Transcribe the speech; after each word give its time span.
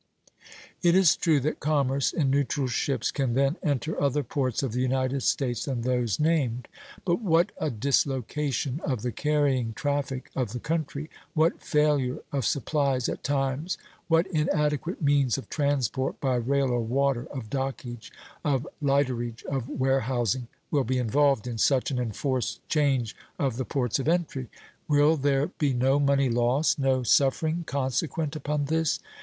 It 0.81 0.95
is 0.95 1.15
true 1.15 1.39
that 1.41 1.59
commerce 1.59 2.11
in 2.11 2.31
neutral 2.31 2.65
ships 2.65 3.11
can 3.11 3.35
then 3.35 3.57
enter 3.61 4.01
other 4.01 4.23
ports 4.23 4.63
of 4.63 4.71
the 4.71 4.81
United 4.81 5.21
States 5.21 5.65
than 5.65 5.81
those 5.83 6.19
named; 6.19 6.67
but 7.05 7.21
what 7.21 7.51
a 7.59 7.69
dislocation 7.69 8.81
of 8.83 9.03
the 9.03 9.11
carrying 9.11 9.73
traffic 9.73 10.31
of 10.35 10.53
the 10.53 10.59
country, 10.59 11.11
what 11.35 11.61
failure 11.61 12.17
of 12.31 12.47
supplies 12.47 13.07
at 13.09 13.23
times, 13.23 13.77
what 14.07 14.25
inadequate 14.25 15.03
means 15.03 15.37
of 15.37 15.49
transport 15.51 16.19
by 16.19 16.33
rail 16.35 16.71
or 16.71 16.81
water, 16.81 17.27
of 17.29 17.51
dockage, 17.51 18.09
of 18.43 18.67
lighterage, 18.81 19.43
of 19.43 19.69
warehousing, 19.69 20.47
will 20.71 20.83
be 20.83 20.97
involved 20.97 21.45
in 21.45 21.59
such 21.59 21.91
an 21.91 21.99
enforced 21.99 22.67
change 22.69 23.15
of 23.37 23.55
the 23.57 23.65
ports 23.65 23.99
of 23.99 24.07
entry! 24.07 24.49
Will 24.87 25.15
there 25.15 25.49
be 25.59 25.75
no 25.75 25.99
money 25.99 26.27
loss, 26.27 26.79
no 26.79 27.03
suffering, 27.03 27.63
consequent 27.67 28.35
upon 28.35 28.65
this? 28.65 28.99